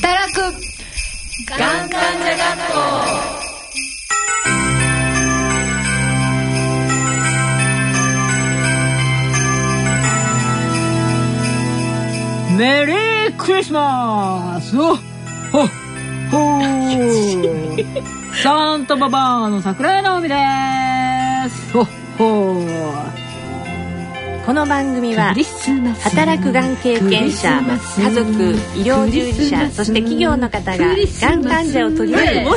[0.00, 0.38] 働く。
[1.46, 3.38] がん患者学校
[12.56, 15.66] メリークリスマスほほ
[16.30, 16.60] ほ
[18.42, 20.34] サンタババアの桜井直美で
[21.48, 21.72] す。
[21.72, 21.84] ほ
[22.18, 23.17] ほ
[24.48, 25.34] この番組は
[26.00, 27.60] 働くがん経験者
[27.98, 28.30] 家族
[28.78, 32.56] 医療従事者そして企業の方ががん患者を取り巻くもの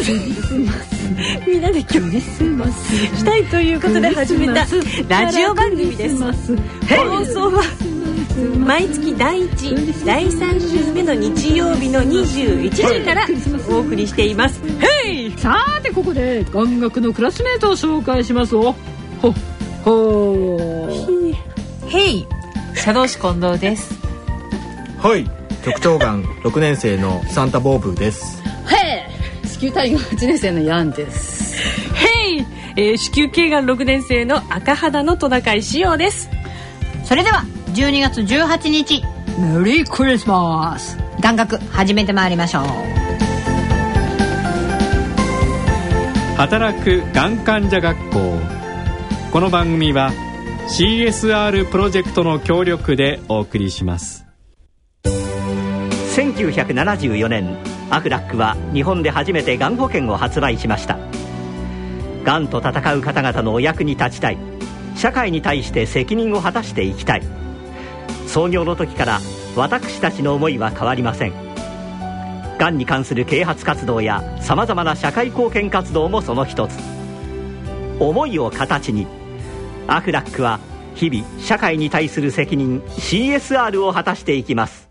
[1.46, 4.66] みんなで今日したいということで始めた
[5.09, 6.16] ラジオ番組です。
[6.16, 7.62] 放送は
[8.58, 13.27] 毎月第1第3週目の日曜日の21時から
[13.70, 14.62] お送りしています。
[15.04, 18.71] ヘイさてここで音楽のクラスメートを紹介しますお
[19.21, 19.34] ほ
[19.84, 20.80] ほ
[21.91, 22.27] ヘイ。
[22.73, 23.99] 社労士近藤です。
[24.99, 25.30] はい。
[25.62, 28.41] 局長官6年生のサンタボーブです。
[28.66, 29.09] へ
[29.44, 31.54] い子宮体が8年生のヤンです。
[31.93, 32.46] ヘイ、
[32.77, 36.29] えー、子宮頸がん6年生の赤肌のトナカイしおです。
[37.04, 37.43] それでは
[37.74, 39.04] 12月18日。
[39.38, 40.98] メリークリスマス。
[41.20, 42.63] 願学始めてまいりましょう。
[46.38, 48.40] 働くがん患者学校。
[49.34, 50.13] この番組は
[50.72, 54.26] CSR プロジェクトの協力でお送りします。
[55.04, 57.58] 1974年
[57.90, 60.98] アフラックは日本で初めてがん保険を発売しました。
[62.24, 64.38] がんと闘う方々のお役に立ちたい。
[64.96, 67.24] 社会に対して責任を果たしていきたい。
[68.25, 69.19] 創業の時から
[69.58, 71.34] 私たちの思いは変わりません。
[72.58, 76.80] がんに関する啓発活動やさまざまな社会貢献活動もその一つ。
[78.00, 79.06] 思いを形に
[79.94, 80.62] アフラックは
[80.96, 84.90] 日々社会に対する責任 CSR を果たしていきます。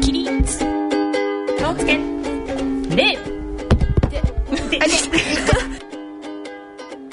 [0.00, 0.64] 起立
[1.58, 1.98] 気をつけ
[2.96, 3.18] 礼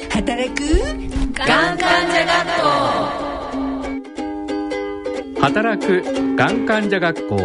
[0.09, 0.63] 働く
[1.33, 2.65] がん患者学校
[5.41, 6.01] 働く
[6.37, 7.35] がん患者学校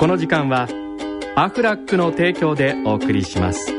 [0.00, 0.68] この時間は
[1.36, 3.72] アフラックの提供でお送りします。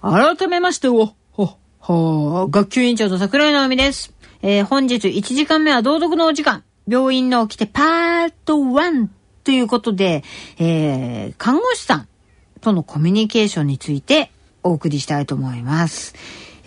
[0.00, 6.62] 改めましておほほ学級委員長の桜井直美です、えー、本日1時間目は道読のお時間。
[6.88, 9.08] 病院の起きてパート1
[9.42, 10.22] ということで、
[10.58, 12.08] えー、看護師さん
[12.60, 14.30] とのコミュニケーションについて
[14.62, 16.14] お送りしたいと思います。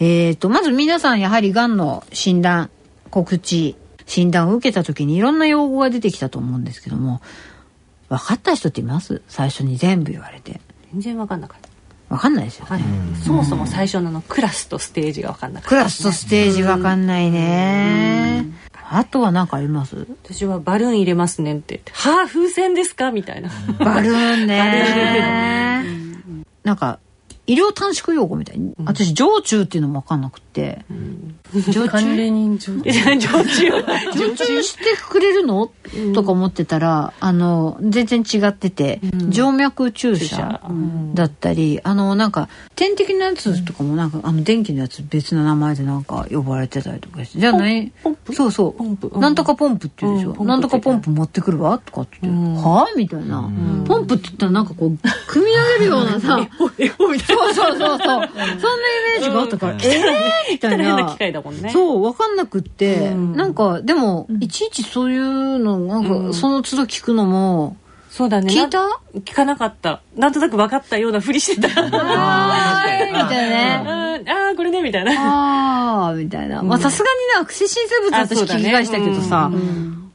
[0.01, 2.69] えーと、まず皆さんやはり癌の診断、
[3.09, 3.77] 告知、
[4.09, 7.21] 診断を受けた時にいろんな用語が出てきたと思うんですけども、
[8.09, 9.21] 分かった人っています？
[9.27, 10.59] 最初に全部言われて。
[10.91, 11.69] 全然分かんなかった。
[12.09, 12.71] 分かんないですよね。
[12.71, 12.81] はい、
[13.23, 18.47] そもそも最初ののクラスとステージが分かんなかった、クラスとステージ分かんないね。
[18.91, 20.07] あとは何かあります？
[20.23, 21.75] 私はバルーン入れますねって。
[21.75, 23.11] 言って、はあ、風船ですか？
[23.11, 23.51] みたいな。
[23.77, 25.85] バルーンね。
[26.63, 26.97] なんか、
[27.45, 28.57] 医療短縮用語みたい。
[28.57, 30.48] に、私常駐っていうのも分かんなくて、
[31.53, 31.87] 常駐？
[31.87, 33.71] 管理人常駐 常駐？
[34.15, 35.71] 常駐してくれるの、
[36.13, 38.99] とか思ってたらあの全然違ってて、
[39.31, 40.61] 静脈注射
[41.13, 47.39] だったり、あのなんか点滴のやつとかもなんかあの電気のやつ別の名前でなんか呼ばれてたりとかして。
[47.39, 47.91] じゃあ何
[48.33, 52.19] そうそう、なんとかポンプって言うでしょ、なんとかポンプ持ってくるわとかって。
[52.21, 53.49] 言って、はあみたいな、
[53.87, 56.47] ポンプって言ったらなんかこう組み上げるようなさ。
[56.59, 57.97] そうそうそうそう。
[57.97, 58.27] そんなイ
[59.19, 59.77] メージがあったから、え
[60.48, 61.17] えー、みたいな
[61.71, 67.77] そう分かんなくって、なんかでもいちいちそういうのなんかその都度聞くのも、
[68.09, 68.51] そうだね。
[68.51, 68.79] 聞いた？
[69.19, 70.01] 聞かなかった。
[70.15, 71.81] なんとなく分かったようなふりしてた。
[71.81, 74.23] あーみたいなね。
[74.27, 75.11] ああこれねみたいな。
[75.11, 76.63] ああみたいな。
[76.63, 79.55] まあさすがにね悪性新生物私聞き返したけどさ、あ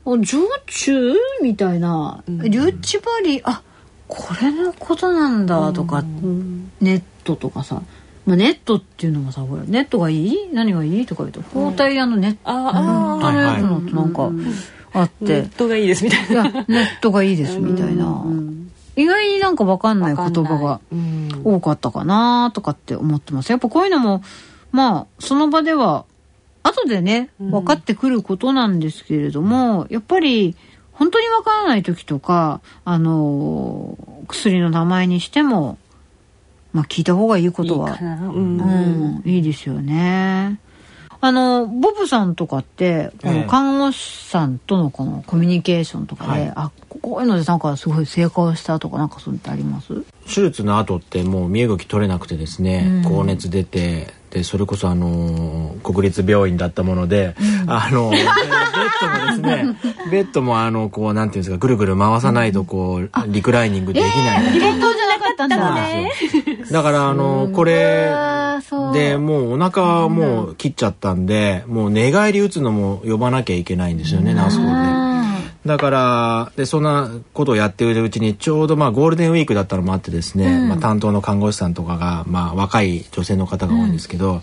[0.05, 1.15] 常駐？
[1.41, 3.63] みたいな、留置針あ
[4.09, 6.03] これのことなんだとか、
[6.81, 7.83] ネットとかさ
[8.27, 10.49] まあ、ネットっていうのもさほらネットがいい？
[10.53, 11.07] 何がいい？
[11.07, 14.31] とか言うと包帯屋のネット、ああのやつのとなんか
[14.93, 18.25] あって、ネットがいいですみたいいやネットがいいですみたいな、
[18.97, 20.81] 意外になんか分かんない言葉が
[21.45, 23.51] 多かったかなとかって思ってます。
[23.53, 24.23] やっぱこういうのも
[24.73, 26.07] まあその場では
[26.63, 30.57] 後でね分かってくることなんですけれども、やっぱり
[30.93, 33.99] 本当に分からない時とかあの
[34.29, 35.77] 薬の名前にしても
[36.75, 37.93] まあ聞いた方がいいことは。
[37.93, 38.29] いいかな。
[38.29, 38.59] ううん。
[38.59, 40.61] んいいですよね。
[41.21, 50.05] ああのボブさんとかってこの看護師さんとのこのコミュニケーションとかで、あこういうのでなんかすごい成功したとかなんかそういうのってあります？
[50.27, 57.37] 手術の後ってもう身動き取れなくてですね、高熱出てでそれこそあの国立病院だったもので、
[57.69, 58.25] あの ベッ
[59.01, 59.77] ドもですね
[60.11, 64.11] ベッドもあのこうなんていうんですかぐるぐる回さないとこう、リクライニングできな
[64.41, 65.75] い、えー、ベッドじゃなかったんだ。
[65.77, 66.11] ね
[66.73, 68.11] だからあのこれ
[68.93, 75.14] でもうお腹もう切っちゃったんで、もう寝返り打つのも呼ばなきゃいけないんですよね、ナースコールで。
[75.67, 84.41] だからでそんなことをやっているうちにちょうどまあゴールデンウィークだったのもあってですね、うん、まあ、担当の看護師さんとかが、まあ、若い女性の方が多いんですけど、うん、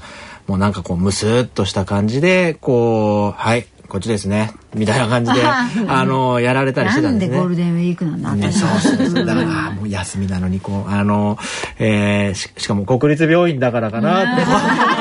[0.47, 7.37] もうなんかこうムスッとした感じでこうはいこっちですねみたいな感じで あのやられたりしてたんですね。
[7.37, 11.37] ゴールデンウィークなんだ、ね、そうそうだからもう休みなのにこうあの、
[11.77, 15.00] えー、ししかも国立病院だからかなって。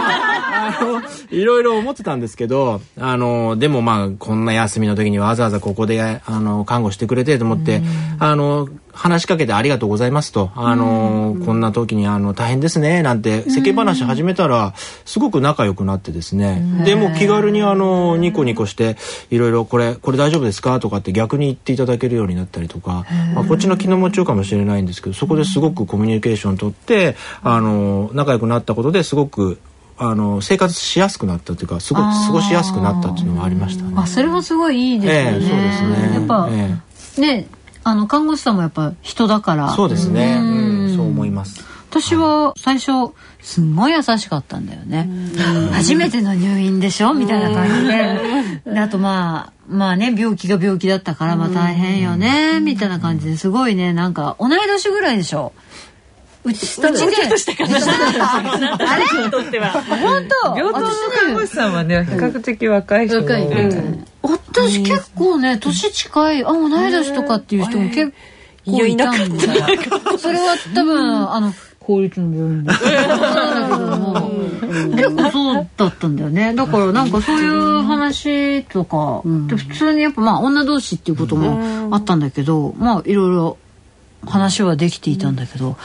[1.30, 7.82] いろいろ思ってたんですけど、あの、でもまあ、こんな休みの時にわざわざここで、あの、看護してくれてと思って、
[8.18, 14.74] あの、話しかけてありがとうございますと、あの、こんな時に、あの、大変ですね、なんて世間話始めたら、
[15.04, 18.96] すごく仲良くなってですね、でも気軽に、あの、ニコニコして、
[19.30, 29.58] いろいろこれ、これ大丈夫ですかとかって逆に言っていただけるようになったりとか、まあ、こっちの気の持ちようかもしれないんですけど、そこですごくコミュニケーション取って、あの、仲良くなったことですごく
[30.02, 33.92] あの生活しやすくなったというかすごく過ごしやすくなったっていうのもありましたね。
[33.96, 35.36] あそれはすごいいいですね。
[35.36, 36.14] えー、そうですね。
[36.14, 37.46] やっぱ、えー、ね
[37.84, 39.70] あの看護師さんもやっぱ人だから。
[39.74, 40.38] そうですね。
[40.40, 41.62] うん、そう思います。
[41.90, 43.12] 私は最初
[43.42, 45.06] すんごい優しかったんだよね。
[45.72, 47.88] 初めての入院でしょみたいな感じ
[48.64, 48.72] で。
[48.72, 55.52] であとまあまあね病気が病気だったからまあ大変よねみたいな感じですごいねなんか同い年ぐらいでしょ。
[56.42, 56.98] うち下で。
[56.98, 57.76] うちとしたかな。
[58.78, 59.04] あれ？
[59.30, 59.72] とっては。
[59.72, 60.56] 本当。
[60.56, 63.46] 病棟の看護師さんはね、比較的若い人若い。
[64.22, 68.12] 私結構ね、年近い、あ、同い年とかっていう人も結
[68.66, 69.42] 構いたんだ。
[70.18, 72.70] それは多分、あの、公立の病院で。
[74.96, 76.54] 結構そうだったんだよね。
[76.54, 83.56] だからなんかそういう話とか、普通にやっぱまあ女同士っていうこともあったんだけど、まあいろいろ
[84.26, 85.76] 話はできていたんだけど、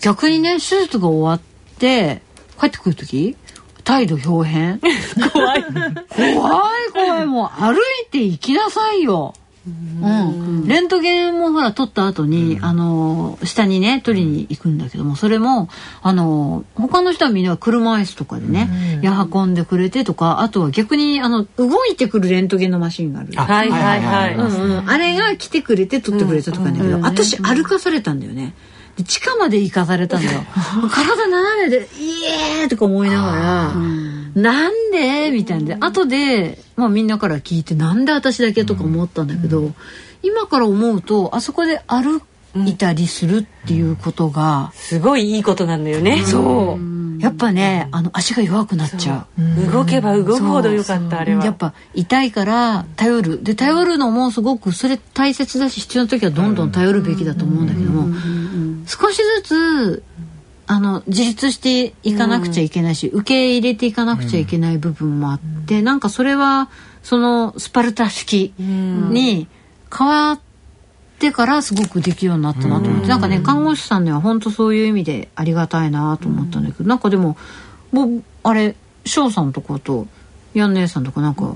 [0.00, 2.22] 逆にね手術が終わって
[2.60, 3.36] 帰ってくる時
[3.84, 4.80] 態度表変。
[4.80, 5.64] 怖い。
[5.64, 7.76] 怖い怖いもう歩い
[8.10, 9.34] て行きなさいよ。
[9.66, 15.68] うん、レントゲンもほら取った後に、うん、あの下にね取りに行くんだけどもそれも
[16.02, 23.32] あの他の人はみんな車椅子とかでね、うん、や運んでくれてとかあとは逆にあの動いてくるレントゲンのマシンがある。
[23.32, 28.54] はいはいはい、うんうん、あれが来てくれて取ってくれたとかだけど、私歩かされたんだよね。
[29.04, 30.40] 地下まで行かされたんだよ
[30.90, 32.24] 体斜めで「イ
[32.62, 33.74] エー!」とか思いながら
[34.40, 39.74] 「なんで?」みたいなで後で、まあ、みんなから聞いて「なんで私だけ?」とか思ったんだけど、うん、
[40.22, 42.22] 今から思うとあそこで歩
[42.66, 46.22] いたりするっていうことが、うん、すごいいいことなんだよね。
[46.24, 49.72] そうやっぱね、あの足が弱くなっちゃう。
[49.72, 51.44] 動けば動くほどよかったあれは。
[51.46, 53.42] やっぱ痛いから頼る。
[53.42, 58.08] で頼るのもすごくそれ大切だし必要な時はどんどん頼るべきだと思うんだけども、
[58.86, 60.02] 少しずつ
[60.68, 66.70] あの自立していかなくちゃいけないし、受け入れていかなくちゃいけない部分もあって、なんかそれは
[67.02, 69.46] そのスパルタ式に
[69.96, 70.40] 変わっ
[71.18, 77.36] てからすごくできるようになったなと思って、なんかね看護師さんには本当そういう意味でありがたいなと思ったんだけど、なんかでも
[77.92, 80.08] もうあれ翔さんとこと
[80.54, 81.54] ヤン姉さんとかなんか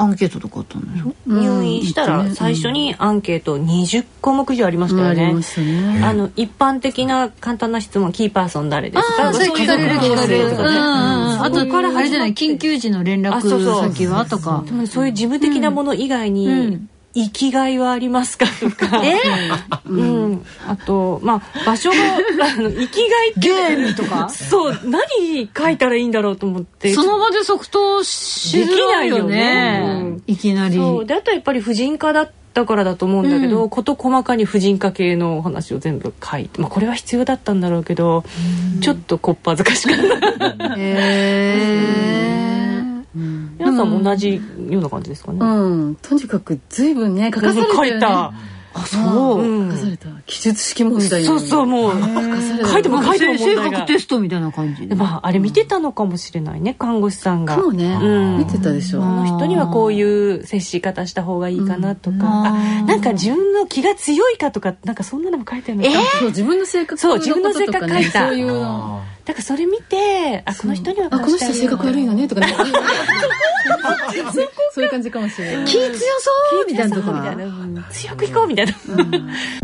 [0.00, 5.34] アンケートとかあったんでしょ、うん、入院したら最初にアンケート20項目以上ありましたよね。
[5.34, 9.34] ねあの一般的な簡単な質問キーパーソン誰ですか？
[9.34, 10.56] それ聞かれる聞かれる。
[10.58, 13.40] あとからあれじゃない緊急時の連絡
[13.92, 14.24] 先は？
[14.24, 14.64] とか。
[14.86, 16.80] そういう事務的なもの以外に。
[17.14, 21.96] 生きがいはありますかとか、 えー、うん、あとまあ場所が
[22.46, 24.28] あの生きがいゲームとか？
[24.28, 24.78] そう。
[24.84, 26.94] 何書いたらいいんだろうと思って。
[26.94, 30.76] その場で即答しできないよね、うん、いきなり。
[30.76, 31.04] そう。
[31.04, 38.22] であとやっぱり婦人科だったからだと思うんだけど、事、うん、細かに婦人科系のお話を全部書いて、まあ、これは必要だったんだろうけど、
[38.80, 42.69] ちょっとこっぱずかしかったへえ
[43.14, 44.36] 皆さんも同じ
[44.68, 45.38] ような感じですかね。
[45.40, 48.32] うん、とにかく随分ね書かされた、ね、書いた。
[48.72, 50.08] あそう、うん、書かされた。
[50.26, 51.92] 記述式問題そうそうもう。
[52.66, 57.56] 書いても書いても性格テストみたいな感じまああれ見てたのかもしれないね看護師さんが。
[57.56, 59.02] そうね、うん、見てたでしょ。
[59.02, 68.28] あの人にはこういう接し方した方がいいかなとか、うん、あなんか自分の気が強いかとかなんかそんなのも書いてるのか、えー、自分の性格そう自分の性格書いた。
[68.28, 69.02] そういうだ
[69.34, 72.42] からかそれ見てあこの人にはあこの人性格悪いよねとか
[74.72, 75.64] そういう感じかもしれない。
[75.64, 76.30] 気強そ
[76.62, 76.96] うみたいな。
[76.96, 77.36] とか
[77.90, 78.72] 強くいこうみたいな、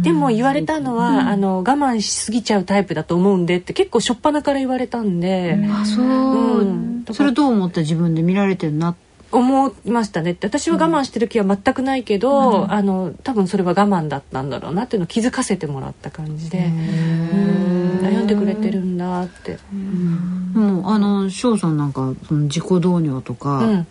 [0.00, 8.94] でも言われたのは、あの我慢しすぎちゃうタイプだと思うんでって結構初っ端から言われたんで、あそう、それどう思った自分で見られてるな
[9.32, 10.36] 思いましたね。
[10.40, 16.70] 私は我慢してる気は全くないけど、うん、あの多分それは我慢だったんだろうなっていうのを気づかせてもらった感じで
[18.10, 19.58] 悩んでくれてるんだって。
[20.54, 23.86] もうあの翔さんなんかその自己導入とか、うん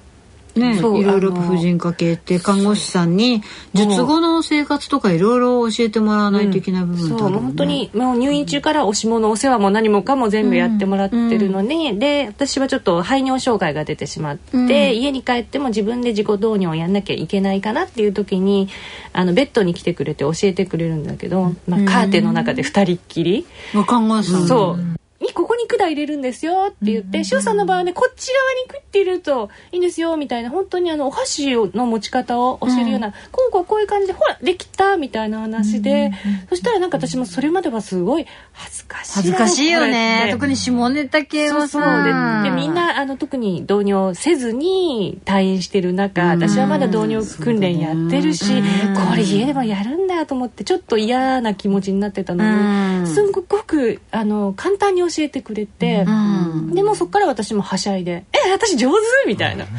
[0.55, 3.43] ね、いろいろ婦人科系って看護師さんに
[3.73, 7.03] 術後の生活とかいろいろ教えてもらわないといけない部分、ね。
[7.03, 18.69] うん、そう本当にもう入院中からおしものお世話も何もかも全部やってもらってるのに、うん、で私はちょっと排尿障害が出てしまって、うん、家に帰っても自分で自己導入をやんなきゃいけないかなっていう時に
[19.11, 23.45] あのベッドに来てくれて教えてくれるんだけど、まあ、カーテンの中で2人っきり。
[23.87, 24.47] 看護師さん。
[24.47, 30.17] そうにここに管入れるんですよって言って、周、うん、さんの場合はねこっち側に食っているといいんですよ。
[30.17, 36.11] みたいな本当にあのお箸の持ち方を教えるような、うん、こうこうこういう感じでほらできたみたいな話で、
[36.49, 39.13] そしたらなんか私もそれまではすごい恥ずかしい。
[39.15, 40.29] 恥ずかしいよね。
[40.31, 42.03] 特に下ネタ系はそうそう。
[42.03, 48.61] ででみんなあの特に導入せずに退院してる中私はまだ導入訓練やってるし、
[49.09, 56.05] これ家でもやるんだと思ってちょっと嫌な気持ちになってたのに、すんごくあの簡単に教えてくれて、
[56.73, 59.65] でもそっから私もはしゃいで「え私上手!」みたいな。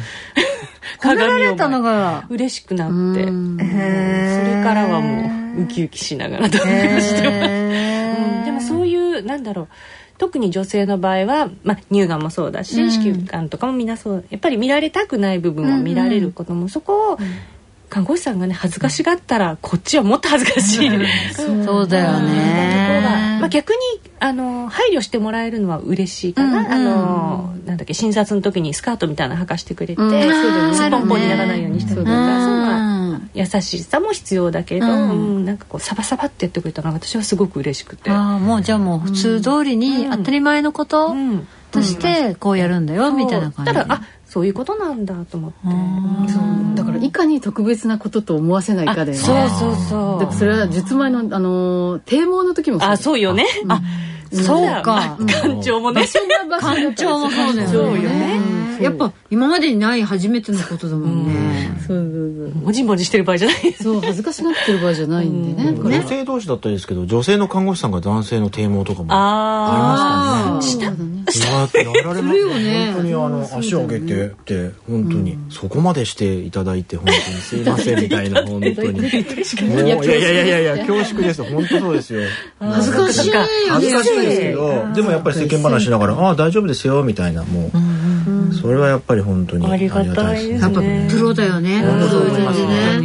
[0.99, 2.25] 鏡をたが。
[2.29, 2.93] 嬉しくなって。
[2.93, 9.67] それからはもうウキウキしながらしてます、うん、でもそういうなんだろう。
[10.17, 17.19] 特に女性の場合は、まあ、乳がんもそうだし、子宮がんとかもみんなそうやっぱり見られたくない部分を見られることも、そこを
[17.89, 20.89] 看護師さんがね恥ずかしがったらこっちはもっと恥ずかしい、
[21.33, 23.77] そうだよね、まあ、逆に
[24.19, 26.65] あの配慮してもらえるのは嬉しいかな、うん。
[26.65, 34.89] うん、あのなんだっけ診察の時にスカートみたいなの履かしてくれて、うん、すっぽんぽんにならないようにしてくれた、うん、そういうのは優しさも必要だけど、う
[35.39, 38.09] ん、なんかこうサバサバってやってくれたのが私はすごく嬉しくて。
[38.09, 41.15] あもうじゃあもう普通通りに当たり前のこと
[41.71, 43.73] としてこうやるんだよ、みたいな感じ。
[43.73, 45.57] ただあそういうことなんだと思って。
[46.31, 46.75] そう。
[46.75, 50.19] だからいかに特別なことと思わせないかで、ね、そうそうそう。
[50.19, 53.45] だそれは術前のあの堤防の時もあそうよね。
[53.69, 53.81] あ
[54.31, 55.17] そうか。
[55.19, 56.01] 館長もね。
[56.01, 58.57] 館長もそうだよね。
[58.81, 61.77] やっぱ今までにない初めてのことだもんね。
[61.87, 62.63] そうそうそう。
[62.63, 63.73] もじもじしてる場合じゃない。
[63.73, 65.71] そう恥ずかしがってる場合じゃないんでね。
[65.73, 69.07] 女性同士だったらですけど、女性の看護師さんが男性の堤防とかも。
[69.11, 71.17] ありましたね。
[71.29, 78.99] 下やられます本当にあの足を上げてって本当にそこまでしていただいて本当にすいませんみたいな 本当に。
[78.99, 79.11] い
[79.89, 82.21] やいやいやいや恐縮です本当そうですよ。
[82.59, 83.31] 恥ずかしい。
[83.69, 87.71] 恥ずかしいですけど、でもやっぱり世間話しながらああ大丈夫ですよみたいなもう。
[88.53, 90.59] それはやっぱり本当にありがたいですね。
[90.59, 90.81] やっぱ
[91.13, 91.81] プロだよね。
[92.09, 92.97] そういう感じね。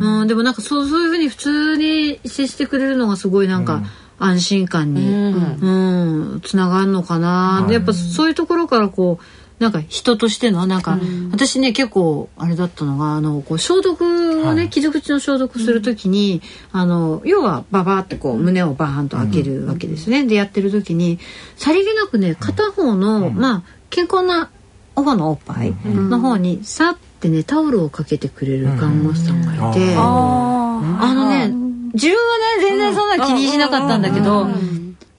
[0.00, 3.82] うん、でもなんかそうそういうふうに普通に接してくれるのがすごいなんか。
[4.16, 9.24] 安心感に、うんつながるのかな、でやっぱそういうところからこう
[9.58, 10.98] なんか人としてのなんか、
[11.30, 14.02] 私ね結構あれだったのがあのこう消毒
[14.42, 16.42] をね、はい、傷口の消毒する時に、
[16.72, 21.20] あの要はババってこう胸をバーンと開けるわけですね、でやってる時に
[21.56, 24.50] さりげなくね片方の、まあ健康な
[24.96, 31.48] オファのおっぱいの方にさってねタオルをかけてくれる看護師さんがいて、あのね
[31.94, 34.48] 自分はね全然そんな気にしなかったんだけど、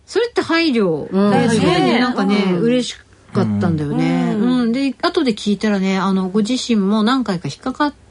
[0.06, 2.00] それって配慮ですごいね。
[2.00, 2.96] なんかね嬉し
[3.36, 4.34] かったんだよね。
[4.36, 8.06] うん、で後で聞いたらねあのご自身も何回か引っかかって。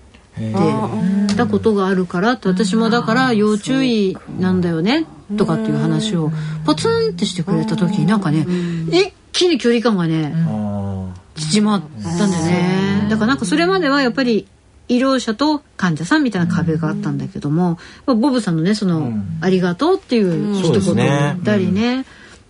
[1.37, 6.33] たことがあるからって私もだから要注意なんだよねとかっていう話を
[6.67, 8.45] ポツンってしてくれた時になんかね
[8.91, 10.35] 一気に距離感がね
[11.37, 13.07] 縮まったんだよね。
[13.11, 14.49] だからなんかそれまではやっぱり
[14.89, 22.05] 医療者と患者さんみたいな壁があったんだけども、ボブさんのねその、ありがとう」っていう一言だったりね、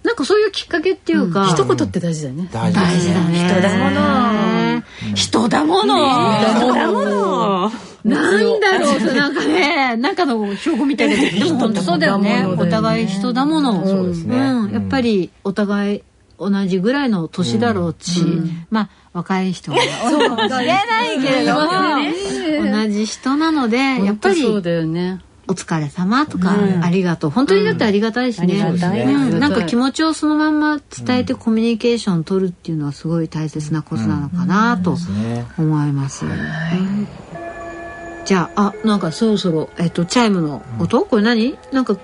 [0.05, 2.49] なんかそういうきっかけっていうか、一言って大事だね。
[2.53, 3.45] 大事だね。
[3.45, 5.15] 人だもの。
[5.15, 6.59] 人だもの。
[6.59, 7.73] 人だもの。
[8.05, 11.17] なんだろうなんかね 中の標語みたいな。
[11.17, 13.87] でも本当そうだよねお互い人だもの。
[13.87, 14.37] そうですね、
[14.73, 16.03] やっぱりお互い
[16.39, 19.79] 同じぐらいの年だろうし、うん、まあ若い人は。
[20.11, 27.31] そうかもしれないけれども、同じ人なのでやっぱりそうだよねお疲れ様とか、ありがとう。
[27.31, 29.39] 本当にだってありがたいしね,、うん。
[29.39, 34.97] なんか気持ちをそのまんま伝えてコミュニケーション取るっていうのはすごい大切なことなのかなと
[35.59, 36.25] 思います。
[38.25, 41.59] じゃああなんかそろそろ、えっと、チャイムの音、これ何？
[41.73, 41.99] なんかん？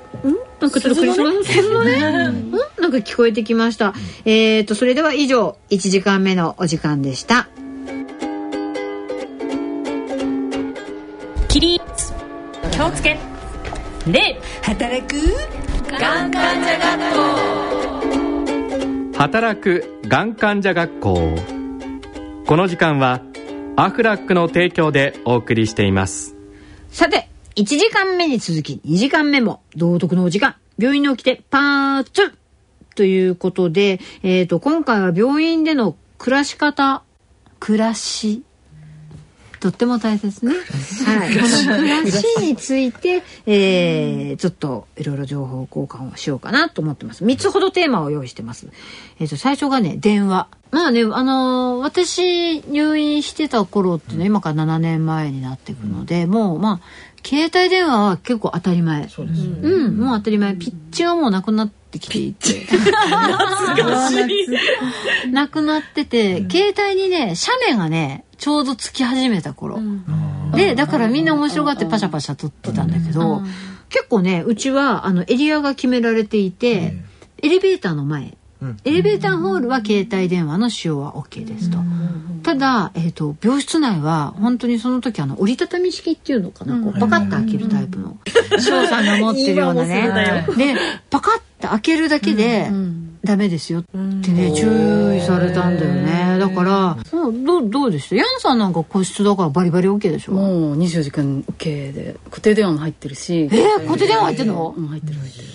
[0.61, 1.45] なんかちょっとクリスマス？
[1.45, 3.95] 鈴のね、うん、なんか聞こえてきました。
[4.27, 7.49] えっ、ー、と、それでは以上、1時間目のお時間でした。
[11.51, 13.30] 気をつけ
[14.07, 15.15] 礼働く
[15.91, 17.13] がん患者学
[19.13, 21.35] 校働くがん患者学校
[22.47, 23.21] この時間は
[23.77, 26.35] アフラックの提供でお送りしています。
[26.91, 30.57] さて1時間目に続き2時間目も道徳のお時間。
[30.79, 32.35] 病院に起きてパーツ
[32.97, 37.03] ということで、えっ、ー、と今回は病院での暮らし方。
[37.59, 38.43] 暮らし
[39.61, 40.55] とっても大切ね。
[41.05, 41.35] はい。
[41.35, 47.25] この暮らしについて、えー、ちょっといろいろ情報交換をしようかなと思ってます。
[47.27, 48.69] 3つほどテーマを用意してます。
[49.19, 50.49] えっ、ー、と、最初がね、電話。
[50.71, 59.09] まあね、あのー、私入院してた頃ってね、今から7年前になっていくので、もうまあ、携帯電話は結構当たり前。
[59.09, 60.55] そうです、ね、うん、もう当たり前。
[60.55, 62.67] ピッチがもうなくなってきていて。
[65.31, 73.45] なくなってて、携帯にね、写メがね、ちょうどつき始めた頃、うん、でだからみんな面白がってパシャパシャ撮ってたんだけど、うん、
[73.91, 76.95] 結構ねうちはあのエリアが決められていて、
[77.43, 78.39] エレベーターの前
[78.85, 81.79] エレベーターホールは携帯電話の使用は OK ですと。
[82.43, 88.19] ただ、えーと、病室内は本当にその時あの折りたたみ式っていうのかな、こうパカッと開けるタイプの
[88.59, 90.47] 翔さんが持ってるようなね。
[90.57, 90.75] で
[91.11, 92.71] パカッと開けるだけで、
[93.23, 93.99] ダメですよって
[94.31, 96.39] ね注意されたんだよね。
[96.39, 98.17] だからどうどうでした？
[98.17, 100.33] ヤンさんなんか個室だからバリバリ OK でしょ？
[100.33, 103.43] もう24時間 OK で固定電話も入ってるし。
[103.43, 104.75] えー、固定電話入ってるの？
[104.77, 105.19] うん入ってる。
[105.19, 105.47] 入ってる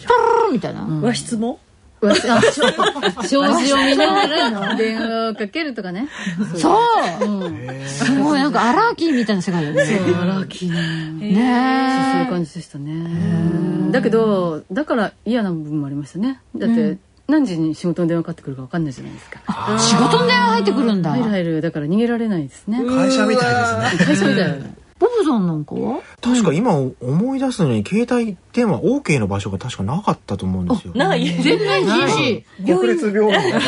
[0.54, 1.60] みたいな、和室も？
[2.02, 6.08] 障子 を見ながら電話をかけるとかね。
[6.56, 6.78] そ
[7.22, 9.86] う、うん、すごいなんかアラーキーみたいな世界だね。
[9.86, 11.34] そうアラーキーね。
[11.34, 13.92] ねそういう感じでしたね。
[13.92, 16.40] だけどだから嫌な部分もありましたね。
[16.56, 16.98] だって、
[17.28, 19.40] 何時に仕事の電話かかってくるか分かんないじゃないですか。
[19.80, 21.12] 仕事の電話入ってくるんだ。
[21.12, 21.62] 入る入る。
[21.62, 22.84] だから逃げられないですね。
[22.86, 24.06] 会社みたいですね。
[24.06, 24.85] 会社みたい。
[25.06, 26.02] ボブさんなんかは？
[26.22, 30.94] 確か今思い出すのに携帯電話 OK の場所が確かなかったと思うんですよ。
[30.96, 31.26] ない。
[31.26, 32.80] 全然禁止。
[32.80, 33.62] 国立病院どう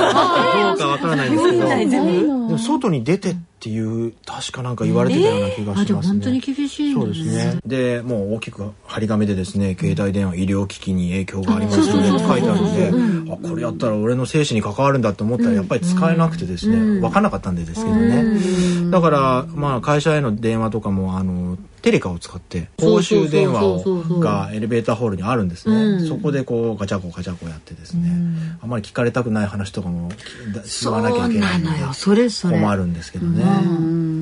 [0.77, 2.58] かわからないんですけど。
[2.58, 6.14] 外に出てっていう確かなんか言われてたような気がしますね。
[6.14, 7.60] 本当に厳しいそうですね。
[7.66, 12.10] でもう大きく張り紙でですね携帯電話医療機器に影響がありますよね。
[12.10, 18.92] って書いてあるんで、あこれやったら俺の生死に関わるんだと思ったらやっぱり使えなくてですね、分かんなかったんでですけどね。
[18.92, 30.09] だからまあ会社への電話とかもあのテレカを使って公衆電話をがエレベーターホールにあるんですね、うん、そこでこうガチャコガチャコやってですね、うん、あんまり聞かれたくない話とかも
[30.83, 32.59] 言わなきゃいけないのでそれそれ。
[32.59, 33.48] 困るんですけどね、う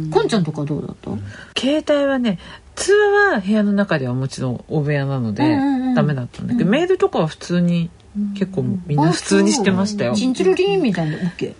[0.08, 1.12] ん、こんちゃんとかどうだった？
[1.60, 2.40] 携帯はね
[2.76, 5.58] 通話は部屋の中ではもちろん大部屋なので
[5.96, 7.90] ダメだったんだけど、メールとかは普通に
[8.38, 10.14] 結構みんな普通にしてましたよ。
[10.14, 11.18] チンチロリンみたいな。
[11.18, 11.54] OK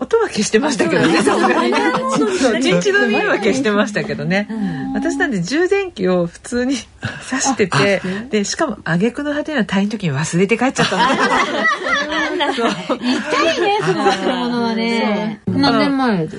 [0.00, 2.62] 音は消してましたけどね、さすがに。
[2.62, 4.48] チンチの耳は消してましたけどね。
[4.94, 11.02] 私なんで充電器を普通に 挿してて、で、しかも挙句の果てには退院の時に忘れて帰っちゃったの。
[12.38, 14.04] 痛いね、その
[14.36, 15.40] ものはね。
[15.48, 16.38] 何年前で？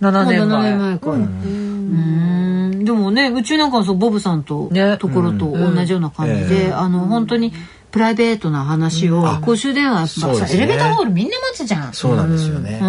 [0.00, 0.58] ?7 年前。
[0.58, 1.10] 7年前か。
[1.10, 2.84] うん。
[2.84, 7.52] でもね、うちなんかそう、ボブさんと、ところと同じような感じで、あの、本当に、
[7.90, 11.92] プライベートな話を公衆電話さ、エレベーターホールみんな待つじゃん。
[11.92, 12.78] そうなんですよね。
[12.80, 12.86] う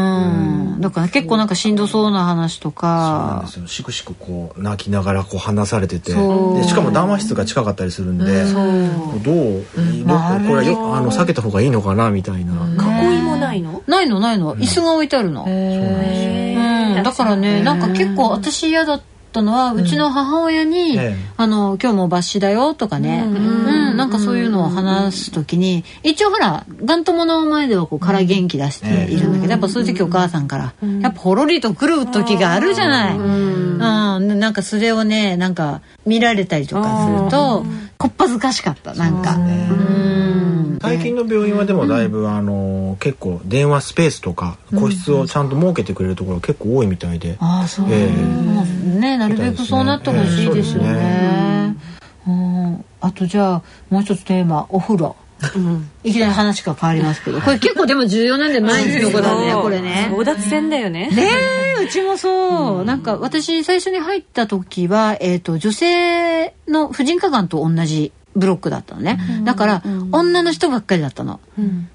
[0.78, 0.80] ん。
[0.80, 3.18] だから結構なんかしんどそうな話とか。
[3.26, 3.68] そうなんですよ。
[3.68, 6.14] しくしくこう泣きながらこう話されてて。
[6.14, 9.74] でしかも談話室が近かったりするんでどうこ
[10.56, 12.54] れあの避けた方がいいのかなみたいな。
[12.54, 13.82] 囲いもないの？
[13.88, 14.56] ないのないの。
[14.58, 15.46] 椅子が置いてあるの。
[15.46, 16.51] うん
[17.04, 21.00] だからねなんか結構私嫌だったったのは、うちの母親に、
[21.38, 23.98] あの今日も抜歯だよとかね、うん。
[23.98, 33.78] なんかそういうのを話す時に一応ほらがん友の前ではこうから元気出しているんだけど、やっぱそういう時お母さんから、やっぱほろりと来る時があるじゃない、うん。
[34.40, 37.66] なんかそれをねなんか見られたりとかすると
[37.98, 39.38] こっぱずかしかったなんか。
[40.82, 51.76] 最近の病院はでもだいぶ、あの結構電話スペースとか個室をちゃんと設けてくれるところ結構多いみたいで、ああそう、えー、ねなるべくそうなってほしいですよね。
[52.28, 55.16] うん、あとじゃあもう一つテーマお風呂。
[55.56, 57.42] うん、いきなり話が変わりますけど。
[57.42, 60.10] これ結構でも重要なんで毎日のことだねこれね。
[60.12, 61.10] 争奪戦だよね。
[61.10, 61.30] ね
[61.84, 71.42] うちもそう、うん、なんか私最初に入った時は、えーと、女性の婦人科がんと同じブロックだったのね、うん、だから、女の人ばっかりだったの、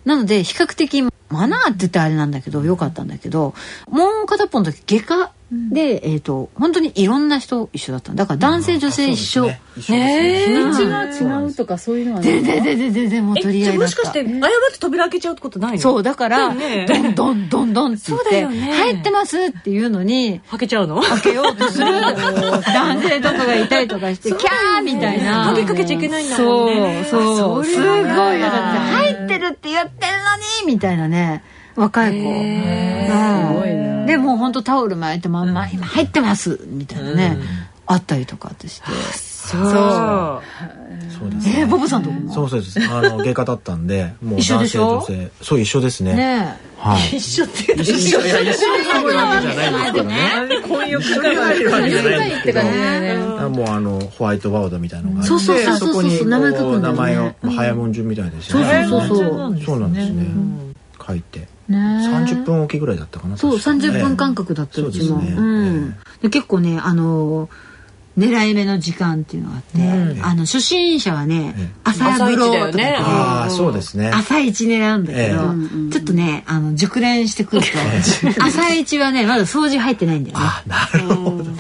[0.04, 3.54] なので比較的マナーって言ってあれなんだけどよかったんだけど
[3.88, 9.60] もう片っぽの時外科で、えっ、と本当にいろんな人一緒だっただから男性女性一緒、ね。
[9.76, 9.94] 一緒。
[9.94, 10.44] ね。
[10.44, 25.46] 日にちが違うとかそういうのは全然全然全然もう取り合いだっもしたかして誤って扉開けちゃうってことないのそうだから、ねどんどんどんどんって言って、そうだよね入ってますっていうのに開けちゃうの開けようとする男性とかがいたりとかして、キャーみたいな。
[25.54, 27.64] 鍵かけちゃいけないんだもんねそう、そう。
[27.64, 31.44] すそごいだって、入ってるって言ってんのにみたいなね、
[31.76, 32.18] 若い子。
[32.18, 32.24] す
[33.54, 34.06] ごいな。
[34.06, 35.52] でもうほんとタオル巻いてまん。
[35.52, 36.58] ま、今入ってます！
[36.66, 37.38] みたいなね、
[37.86, 38.90] あったりとかってして。
[38.90, 39.62] そう。
[39.70, 41.30] そう。
[41.30, 42.32] ですえー、ボブさんとこも？
[42.32, 42.80] そうそうです。
[42.90, 45.30] あの外科だったんでもう男性女性。
[45.42, 46.14] そう一緒ですね。
[46.14, 47.16] ねはい。
[47.16, 50.62] 一緒って一緒いや一緒にいるわけじゃないですからね。
[50.68, 52.62] 婚約一緒に入るわけじゃないんですけど
[53.50, 56.98] もうあのホワイトバードみたいなのがあってそうそうそうそうこにこう名前書くんだよね。
[56.98, 59.18] 名前をまあ早文順みたいですそうよねそうそう。
[59.18, 60.26] そうそうなんですね。
[61.06, 61.40] 書いて。
[61.40, 63.86] ね30分おきぐらいだったかなそう、確か。
[63.86, 65.06] 30分間隔だったうちも。
[65.08, 65.36] そうですね。
[65.36, 65.96] うん。
[66.22, 67.50] で結構ね、あのー
[68.18, 71.68] 狙い目の時間っていうのがあって、あの初心者はね、ええ。
[71.84, 72.96] 朝風呂とか朝一だよね。
[72.98, 74.10] ああそうですね。
[74.10, 77.68] 朝一狙うんだけど、えちょっとねあの熟練してくると
[78.42, 80.44] 朝一はねまだ掃除入ってないんだよね。
[80.46, 81.44] あなるほど。
[81.44, 81.54] そう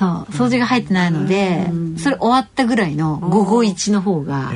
[0.46, 4.50] 掃除が入ってないので、それ終わったぐらいの午後一の方が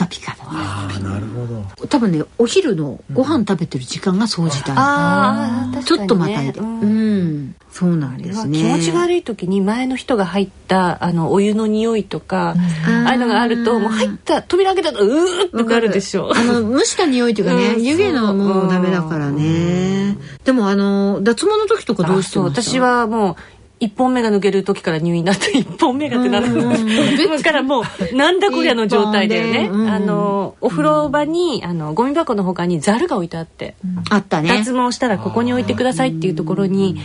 [0.00, 1.86] カピカだねああなるほど。
[1.86, 7.42] 多分ねお昼のご飯食べてる時間が掃除だ、ああちょっとまたいで、ううん。
[7.48, 8.58] ん、そうなんですね。
[8.58, 12.54] 気持ち悪い時に前の人が入ったあのお湯の匂いとか、
[12.86, 17.82] ああいうのがあるともう入った扉開けたらうーってなるでしょあの蒸した匂いというかね、うん。
[17.84, 23.36] 湯気のはもうダメだからね、でもあの脱毛の時とかどうしてました私はもう
[23.80, 26.54] 一本目が抜ける時から入院だって 一本目がってなる。
[26.54, 29.70] だからもうなんだこりゃの状態だよね。
[29.90, 33.74] あのお風呂場にあのゴミ箱の他にザルが置いてあって。
[34.10, 34.50] あったね。
[34.50, 37.00] 脱毛したらここに置いてくださいっていうところに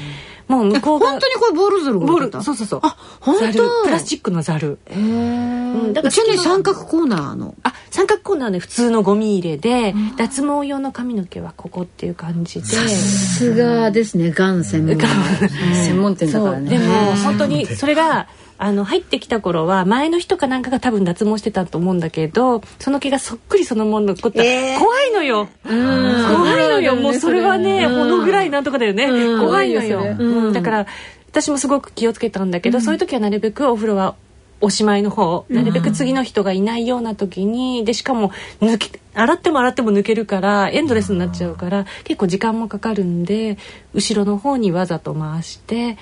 [0.47, 2.79] もう向こうが本当にこれボールゾルがボールそうそうそう。
[2.83, 3.83] あ本当。
[3.83, 4.77] プラスチックのザル。
[4.85, 5.93] へうん。
[5.93, 7.55] だからえうちはね三角コーナーの。
[7.63, 9.93] あ三角コーナーね普通のゴミ入れで。
[10.17, 12.65] 脱毛用の髪の毛はここっていう感じで。
[12.65, 14.97] さすがですねがん専門。
[14.97, 16.69] 専門店だからね。
[16.69, 16.79] そう。
[16.79, 18.27] でも本当にそれが
[18.57, 24.79] あの入ってきた頃は前の人かなんかが多分脱毛してたと思うんだけどその毛がそっくりそのもの残った、えー。
[24.79, 25.49] 怖いのよ。
[25.63, 26.95] 怖いのよ。
[26.95, 29.07] もうそれはねほのぐらいなんとかだよね。
[29.39, 30.53] 怖いのよ。
[30.53, 30.87] だから
[31.27, 34.15] 私もすごく気をつけたんだけどそういう時はなるべくお風呂は
[34.61, 43.57] おしまいの方なるべく次の人がいないような時にでしかも抜け洗っても洗っても抜けるからエンドレスになっちゃうから結構時間もかかるんで
[43.93, 45.97] 後ろの方にわざと回して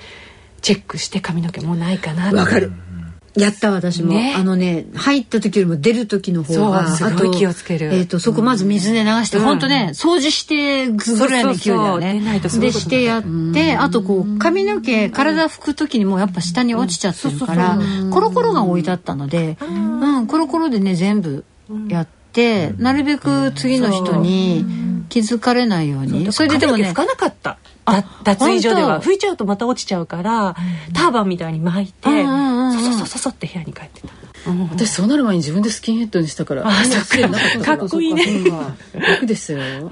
[0.64, 2.72] チェックして髪の毛もうないかなわかる。
[3.36, 4.32] やった私も、ね。
[4.34, 7.92] あのね入った時よりも出る時の方がすごい気をつける。
[7.92, 9.44] えっ、とそこまず水で流して、うん。
[9.44, 12.40] ほんとね掃除してぐらいの勢いだよね。
[12.40, 13.22] でしてやっ
[13.52, 17.78] てあとこう髪の毛体拭く時にもやっぱ下に落ちちゃってるから
[18.10, 20.26] コロコロが置いてあったのでうん。
[20.26, 21.44] コロコロでね全部
[21.88, 24.64] やって、なるべく次の人に
[25.10, 26.32] 気づかれないように。
[26.32, 27.50] それででもね拭かなかった。
[27.50, 27.58] だ
[28.22, 29.00] 脱衣所では。
[29.00, 30.56] 拭いちゃうとまた落ちちゃうから
[30.92, 32.78] ターバンみたいに巻いてうんうんうんうん。
[32.78, 34.08] そそそそそって部屋に帰ってた。
[34.72, 38.24] 私そうなる前に自分でスキンヘッドにしたからあそっかかっこいいね。
[38.92, 39.90] 楽でしたよ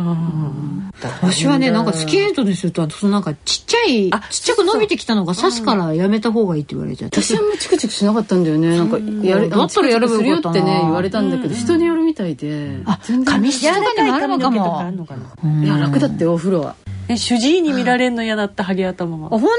[1.00, 7.22] 私はねなんかスキンヘッドにするとそのなんかちっちゃいあちっちゃく伸びてきたのが刺すからやめた方がいいって言われちゃって。
[7.22, 8.76] 私はあんまチクチクしなかったんだよね。
[8.76, 14.98] なんかやれだったらやればするよってね言われたんだけど人によるみたいであ全然髪質とかにもあるのか髪の毛とかあるも。
[14.98, 16.76] のかないや楽だってお風呂は
[17.12, 19.50] え主治医に見られるの嫌だったハゲ頭もあ本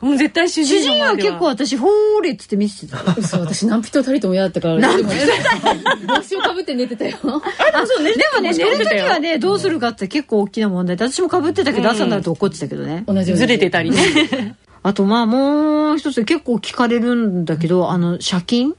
[0.00, 0.06] 当？
[0.06, 0.96] うん絶対主治主人は。
[0.96, 3.14] 医の前で結構私ほーれっつって見せてた。
[3.16, 4.96] 嘘私何人たりとも嫌だったから。
[4.96, 5.16] でもね
[6.06, 7.16] 帽子をかぶって寝てたよ。
[7.22, 13.04] あそうねでもね寝る時はねどうするかって結構大きな問題で私もかぶってたけど朝になると怒ってたけどね。
[13.06, 14.56] 同じずれてたりね。
[14.82, 18.74] あとまあもう一つ結構聞かれるんだけどあの借金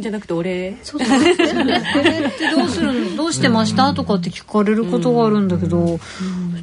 [0.00, 0.76] じゃなくて俺？
[0.82, 1.18] そうそう。
[1.18, 3.16] ってどうするの？
[3.16, 3.94] どうしてました？
[3.94, 5.98] とかって聞かれることがあるんだけど、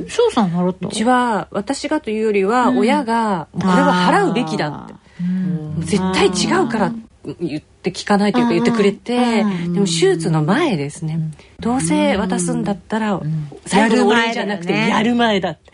[0.07, 0.87] 翔さん払った？
[0.87, 4.93] うちは私がというよりは親がこれは払うべきだって。
[5.79, 6.91] 絶対違うから
[7.39, 11.19] 言って聞かないというか言ってくれてでも手術の前ですね。
[11.59, 13.19] どうせ渡すんだったら
[13.65, 15.71] 最後のお礼じゃなくてやる前だって。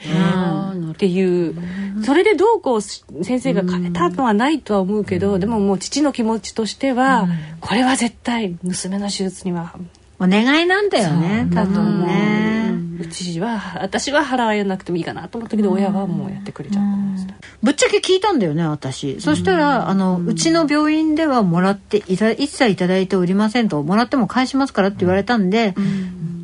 [0.92, 1.56] っていう。
[2.04, 7.28] それでどうこう先生が変えたのはないとは思うけどでももう父の気持ちとしては
[7.60, 9.74] これは絶対娘の手術には
[10.20, 12.58] お願いなんだよね多分ね。
[13.00, 17.28] うちは私は払わなくてもいいかなと思ったけど親はもうやってくれちゃったんです
[17.62, 19.22] ぶっちゃけ聞いたんだよね私。
[19.22, 25.76] そしたらあのうちの病院ではもらっていた一切いただいておりませんともらっても返しますからって言われたんで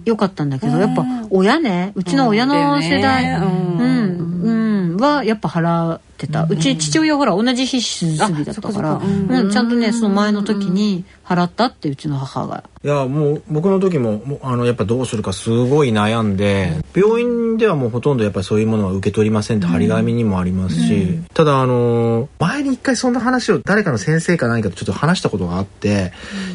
[0.05, 3.77] よかったんだけどやっぱ親ねうちの親の世代うん。
[3.77, 4.91] うん。
[4.91, 4.97] うん。
[4.97, 12.63] はやっぱ払ってた、うち父親ほら同じ日手術日だったからうん、ちゃんとねその前の時に払ったってうちの母が。
[12.83, 26.11] いやもう僕の時ももうあのやっぱどうするかすごい悩んで病院ではもうほとんどやっぱりそういうものは受け取りませんって張り紙にもありますし、ただあの前に一回そんな話を誰かの先生か何かとちょっと話したことがあって、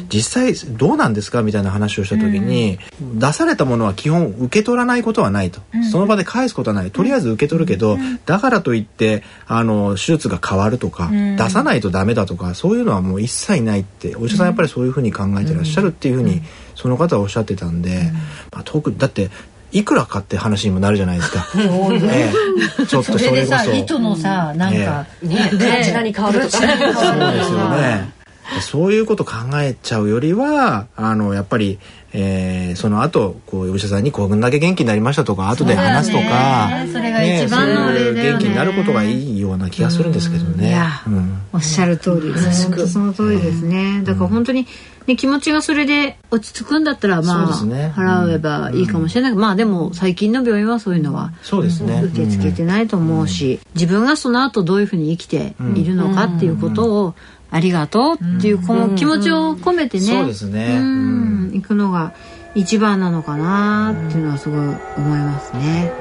[0.09, 2.77] 実際どうなんですかみたいな話をした時に、
[3.15, 6.91] 出されたものは基本受け取らないことはないと、その場で返すことはない。
[6.91, 16.43] とりあえず受け取るけど、だからといってあの手術が変わるとか、出さないとダメだとかそういうのはもう一切ないってお医者さんやっぱりそういうふうに考えてらっしゃるっていうふうに、
[16.75, 18.11] その方はおっしゃってたんで、
[18.51, 19.31] まあ、特にだって
[19.71, 21.47] いくらかって話にもなるじゃないですか。
[21.57, 22.31] え
[22.79, 22.85] え。
[22.85, 23.73] ちょっとそれこそ。
[23.73, 26.57] 糸のさなんか、ねプラチナに変わるとか。
[26.57, 28.18] そうですよね。
[28.61, 31.79] そういうこと考えちゃうよりはあのやっぱり、
[32.13, 37.97] えーその後こうお医者さんにこんだけ元気になりましたとか後で話すとか、ねそれが一番のね。
[37.97, 40.69] そういう元気になることがいいような気がするんですけどね。
[40.69, 41.41] いやうん。
[41.53, 44.01] おっしゃる通りです本当その通りですね。
[44.03, 44.67] だから本当に、
[45.07, 47.93] ね、気持ちがそれで落ち着くんだったらまあ、ね。
[47.95, 49.31] 払えばいいかもしれない。
[49.31, 52.01] けど、まあでも最近の病院はそういうのはそうですね。
[52.03, 57.15] 受け付けてないと思うし、自分がその後どういうふうに生きているのかっていうことを、
[57.51, 60.77] ありがとうっていうこの気持ちを込めてね、そうですね。
[60.79, 61.51] うん。
[61.53, 62.13] 行くのが
[62.55, 65.91] 一番なのかなっていうのはすごい思いますね。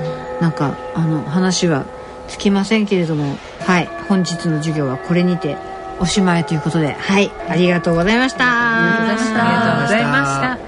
[0.40, 1.86] なんかあの話は
[2.28, 5.56] つきませんけれども、はい、本日の授業はこれにて
[6.00, 8.44] おしまいということで、はい、ありがとうございました。
[8.44, 9.46] ありがとうございました。
[9.46, 10.58] ありがとうございました。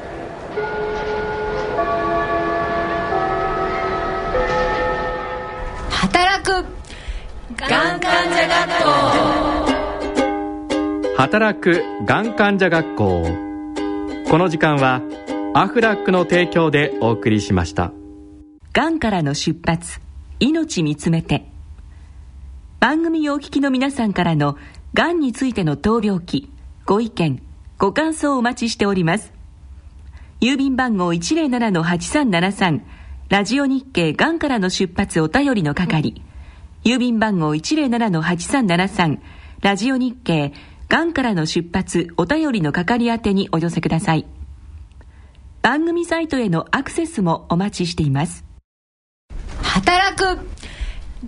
[6.09, 6.81] 働く。
[7.57, 9.60] がん患者学校
[11.21, 13.27] 働くがん患者学校。
[14.31, 15.03] この時間は
[15.53, 17.93] アフラックの提供でお送りしました。
[18.73, 20.01] がんからの出発
[20.41, 21.45] 命見つめて。
[22.79, 24.57] 番組をお聞きの皆さんからの
[24.95, 26.51] がんについての闘病記
[26.87, 27.43] ご意見
[27.77, 29.35] ご感想をお待ちしております。
[30.41, 32.81] 郵便番号107-8373
[33.29, 36.23] ラジオ日経がんからの出発お便りの係。
[36.83, 39.19] 郵便番号107-8373
[39.61, 40.55] ラジオ日経
[40.91, 44.27] がんからの出発お便りの係宛てにお寄せください。
[45.63, 48.45] 番組サイトへのアクセスもお待ちしています。
[49.63, 50.25] 働く。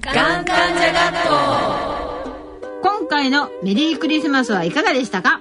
[0.00, 5.40] がん患者学校今回のメリークリスマスはいかがでしたか？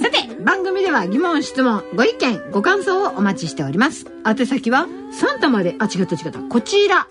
[0.00, 4.06] さて番組では疑問質問ご意見ご感想をお待ちしております。
[4.26, 6.40] 宛先はサンタまであ違った違った。
[6.40, 7.06] こちら。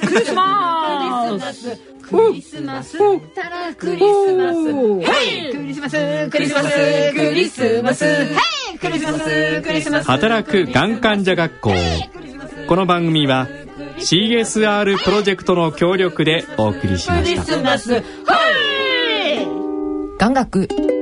[0.00, 1.78] ークリスマス。
[2.02, 2.98] クリスマス。
[3.34, 5.00] たらクリスマス。
[5.00, 6.30] ヘイクリスマス。
[6.30, 6.68] クリスマス。
[7.14, 8.04] クリスマス。
[8.04, 8.14] ヘ
[8.74, 11.72] イクリスマスクリスマス働くがん患者学校。
[12.68, 13.48] この番組は
[13.98, 17.44] CSR プロジェクトの協力でお送りしました。
[17.44, 18.00] クリスマス。
[18.00, 19.46] ヘイ
[20.18, 20.95] 眼学